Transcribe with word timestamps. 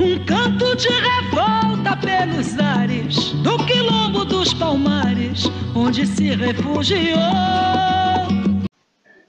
Um 0.00 0.24
canto 0.24 0.76
de 0.76 0.88
revolta 0.88 1.96
pelos 2.00 2.56
ares 2.56 3.32
do 3.42 3.66
quilombo 3.66 4.24
dos 4.24 4.54
palmares, 4.54 5.42
onde 5.74 6.06
se 6.06 6.36
refugiou. 6.36 7.18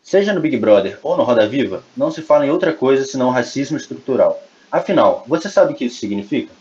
Seja 0.00 0.32
no 0.32 0.40
Big 0.40 0.56
Brother 0.58 1.00
ou 1.02 1.16
no 1.16 1.24
Roda 1.24 1.48
Viva, 1.48 1.82
não 1.96 2.12
se 2.12 2.22
fala 2.22 2.46
em 2.46 2.50
outra 2.50 2.72
coisa 2.72 3.04
senão 3.04 3.30
racismo 3.30 3.76
estrutural. 3.76 4.40
Afinal, 4.70 5.24
você 5.26 5.48
sabe 5.48 5.72
o 5.72 5.74
que 5.74 5.86
isso 5.86 5.98
significa? 5.98 6.52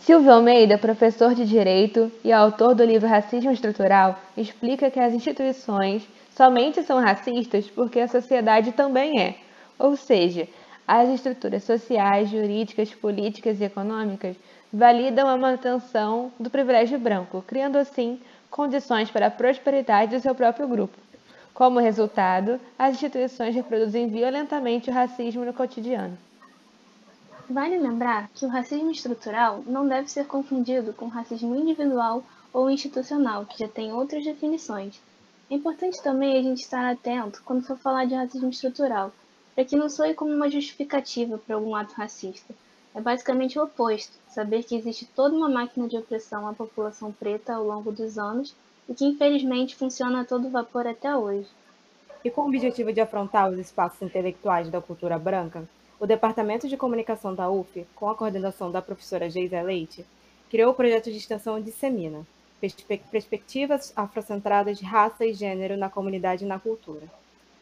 Silvio 0.00 0.32
Almeida, 0.32 0.78
professor 0.78 1.34
de 1.34 1.44
Direito 1.44 2.10
e 2.24 2.32
autor 2.32 2.74
do 2.74 2.82
livro 2.82 3.06
Racismo 3.06 3.52
Estrutural, 3.52 4.18
explica 4.38 4.90
que 4.90 4.98
as 4.98 5.12
instituições 5.12 6.02
somente 6.34 6.82
são 6.82 6.98
racistas 6.98 7.66
porque 7.66 8.00
a 8.00 8.08
sociedade 8.08 8.72
também 8.72 9.20
é. 9.20 9.36
Ou 9.78 9.96
seja, 9.96 10.48
as 10.92 11.08
estruturas 11.08 11.62
sociais, 11.62 12.28
jurídicas, 12.30 12.92
políticas 12.92 13.60
e 13.60 13.64
econômicas 13.64 14.34
validam 14.72 15.28
a 15.28 15.36
manutenção 15.36 16.32
do 16.36 16.50
privilégio 16.50 16.98
branco, 16.98 17.44
criando 17.46 17.76
assim 17.76 18.20
condições 18.50 19.08
para 19.08 19.28
a 19.28 19.30
prosperidade 19.30 20.16
do 20.16 20.20
seu 20.20 20.34
próprio 20.34 20.66
grupo. 20.66 20.98
Como 21.54 21.78
resultado, 21.78 22.58
as 22.76 22.94
instituições 22.94 23.54
reproduzem 23.54 24.08
violentamente 24.08 24.90
o 24.90 24.92
racismo 24.92 25.44
no 25.44 25.52
cotidiano. 25.52 26.18
Vale 27.48 27.78
lembrar 27.78 28.28
que 28.34 28.44
o 28.44 28.48
racismo 28.48 28.90
estrutural 28.90 29.62
não 29.68 29.86
deve 29.86 30.10
ser 30.10 30.26
confundido 30.26 30.92
com 30.92 31.06
racismo 31.06 31.54
individual 31.54 32.24
ou 32.52 32.68
institucional, 32.68 33.46
que 33.46 33.60
já 33.60 33.68
tem 33.68 33.92
outras 33.92 34.24
definições. 34.24 35.00
É 35.48 35.54
importante 35.54 36.02
também 36.02 36.36
a 36.36 36.42
gente 36.42 36.62
estar 36.62 36.90
atento 36.90 37.40
quando 37.44 37.64
for 37.64 37.78
falar 37.78 38.06
de 38.06 38.14
racismo 38.16 38.50
estrutural, 38.50 39.12
para 39.54 39.64
que 39.64 39.76
não 39.76 39.88
soe 39.88 40.14
como 40.14 40.32
uma 40.32 40.50
justificativa 40.50 41.38
para 41.38 41.56
algum 41.56 41.74
ato 41.74 41.94
racista. 41.94 42.54
É 42.94 43.00
basicamente 43.00 43.58
o 43.58 43.64
oposto, 43.64 44.16
saber 44.28 44.64
que 44.64 44.74
existe 44.74 45.06
toda 45.06 45.36
uma 45.36 45.48
máquina 45.48 45.86
de 45.86 45.96
opressão 45.96 46.46
à 46.48 46.52
população 46.52 47.12
preta 47.12 47.54
ao 47.54 47.64
longo 47.64 47.92
dos 47.92 48.18
anos 48.18 48.54
e 48.88 48.94
que 48.94 49.04
infelizmente 49.04 49.76
funciona 49.76 50.20
a 50.20 50.24
todo 50.24 50.50
vapor 50.50 50.86
até 50.86 51.16
hoje. 51.16 51.48
E 52.24 52.30
com 52.30 52.42
o 52.42 52.48
objetivo 52.48 52.92
de 52.92 53.00
afrontar 53.00 53.50
os 53.50 53.58
espaços 53.58 54.02
intelectuais 54.02 54.68
da 54.68 54.80
cultura 54.80 55.18
branca, 55.18 55.68
o 56.00 56.06
Departamento 56.06 56.66
de 56.66 56.76
Comunicação 56.76 57.34
da 57.34 57.50
UF, 57.50 57.86
com 57.94 58.10
a 58.10 58.14
coordenação 58.14 58.70
da 58.70 58.82
professora 58.82 59.30
Geisa 59.30 59.62
Leite, 59.62 60.04
criou 60.50 60.72
o 60.72 60.74
projeto 60.74 61.10
de 61.10 61.16
extensão 61.16 61.60
Dissemina, 61.60 62.26
Perspectivas 63.10 63.92
Afrocentradas 63.94 64.78
de 64.78 64.84
Raça 64.84 65.24
e 65.24 65.32
Gênero 65.32 65.76
na 65.76 65.88
Comunidade 65.88 66.44
e 66.44 66.48
na 66.48 66.58
Cultura. 66.58 67.06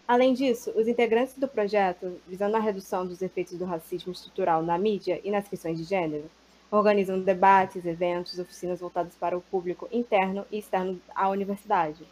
Além 0.09 0.33
disso, 0.33 0.73
os 0.75 0.89
integrantes 0.89 1.37
do 1.37 1.47
projeto, 1.47 2.19
visando 2.27 2.57
a 2.57 2.61
redução 2.61 3.07
dos 3.07 3.21
efeitos 3.21 3.59
do 3.59 3.67
racismo 3.67 4.11
estrutural 4.11 4.63
na 4.63 4.79
mídia 4.79 5.21
e 5.23 5.31
nas 5.31 5.47
questões 5.47 5.77
de 5.77 5.85
gênero, 5.85 6.31
organizam 6.71 7.21
debates, 7.21 7.85
eventos, 7.85 8.39
oficinas 8.39 8.81
voltadas 8.81 9.13
para 9.21 9.37
o 9.37 9.43
público 9.43 9.87
interno 9.93 10.47
e 10.51 10.59
externo 10.61 10.99
à 11.15 11.29
universidade. 11.29 12.05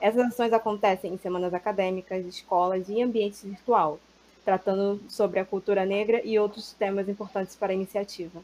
Essas 0.00 0.26
ações 0.26 0.52
acontecem 0.52 1.14
em 1.14 1.18
semanas 1.18 1.54
acadêmicas, 1.54 2.26
escolas 2.26 2.88
e 2.88 3.00
ambientes 3.00 3.44
virtual, 3.44 4.00
tratando 4.44 5.00
sobre 5.08 5.38
a 5.38 5.44
cultura 5.44 5.86
negra 5.86 6.20
e 6.24 6.36
outros 6.36 6.72
temas 6.72 7.08
importantes 7.08 7.54
para 7.54 7.70
a 7.70 7.76
iniciativa. 7.76 8.42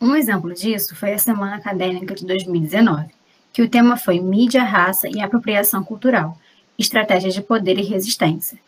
Um 0.00 0.16
exemplo 0.16 0.52
disso 0.52 0.96
foi 0.96 1.12
a 1.12 1.18
Semana 1.18 1.56
Acadêmica 1.56 2.12
de 2.12 2.26
2019, 2.26 3.14
que 3.52 3.62
o 3.62 3.70
tema 3.70 3.96
foi 3.96 4.18
Mídia, 4.18 4.64
Raça 4.64 5.08
e 5.08 5.20
Apropriação 5.20 5.84
Cultural, 5.84 6.36
Estratégias 6.78 7.34
de 7.34 7.42
Poder 7.42 7.78
e 7.78 7.82
Resistência, 7.82 8.58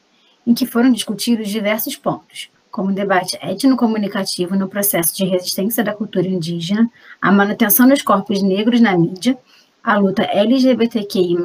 em 0.47 0.55
que 0.55 0.67
foram 0.67 0.93
discutidos 0.93 1.49
diversos 1.49 1.97
pontos, 1.97 2.51
como 2.71 2.91
o 2.91 2.95
debate 2.95 3.39
étnico-comunicativo 3.41 4.55
no 4.55 4.69
processo 4.69 5.17
de 5.17 5.25
resistência 5.25 5.83
da 5.83 5.95
cultura 5.95 6.29
indígena, 6.29 6.91
a 7.21 7.33
manutenção 7.33 7.89
dos 7.89 8.03
corpos 8.03 8.43
negros 8.43 8.81
na 8.81 8.97
mídia, 8.97 9.37
a 9.83 9.97
luta 9.97 10.22
LGBTQI+, 10.22 11.37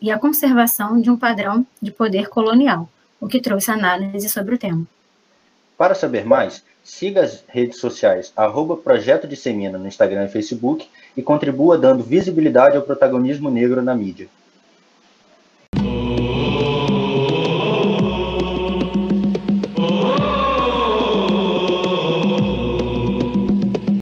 e 0.00 0.10
a 0.10 0.18
conservação 0.18 1.00
de 1.00 1.10
um 1.10 1.16
padrão 1.16 1.66
de 1.82 1.90
poder 1.90 2.28
colonial, 2.28 2.88
o 3.20 3.28
que 3.28 3.40
trouxe 3.40 3.70
análise 3.70 4.28
sobre 4.28 4.54
o 4.54 4.58
tema. 4.58 4.86
Para 5.76 5.94
saber 5.94 6.24
mais, 6.24 6.64
siga 6.82 7.22
as 7.22 7.44
redes 7.46 7.78
sociais 7.78 8.32
arroba 8.34 8.76
Projeto 8.76 9.28
no 9.28 9.86
Instagram 9.86 10.24
e 10.24 10.28
Facebook 10.28 10.88
e 11.16 11.22
contribua 11.22 11.76
dando 11.76 12.02
visibilidade 12.02 12.76
ao 12.76 12.82
protagonismo 12.82 13.50
negro 13.50 13.82
na 13.82 13.94
mídia. 13.94 14.28